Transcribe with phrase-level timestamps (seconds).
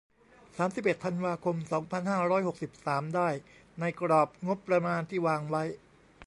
[0.57, 3.29] สามสิบเอ็ด ธันวาคม สองพันห้าร้อยหกสิบสาม ได้
[3.79, 5.63] ในกรอบงบประมาณที่วางไว้